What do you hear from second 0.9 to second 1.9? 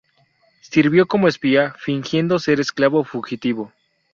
como espía,